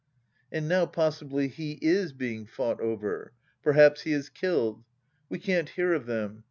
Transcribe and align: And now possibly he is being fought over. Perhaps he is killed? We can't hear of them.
And 0.51 0.67
now 0.67 0.87
possibly 0.87 1.47
he 1.47 1.77
is 1.79 2.11
being 2.11 2.47
fought 2.47 2.81
over. 2.81 3.33
Perhaps 3.61 4.01
he 4.01 4.13
is 4.13 4.29
killed? 4.29 4.83
We 5.29 5.37
can't 5.37 5.69
hear 5.69 5.93
of 5.93 6.07
them. 6.07 6.39